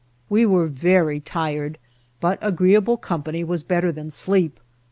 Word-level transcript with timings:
We 0.31 0.47
were 0.47 0.65
very 0.65 1.19
tired, 1.19 1.77
but 2.19 2.39
agreeable 2.41 2.97
company 2.97 3.43
was 3.43 3.61
better 3.61 3.91
than 3.91 4.09
sleep. 4.09 4.59